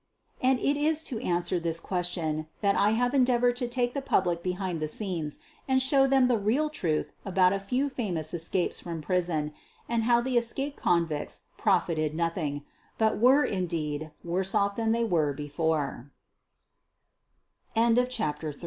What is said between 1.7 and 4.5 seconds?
question that I have endeavored to take the public